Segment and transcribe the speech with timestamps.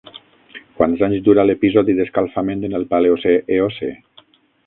[0.79, 3.93] Quants anys durà l'episodi d'escalfament en el Paleocè-Eocè?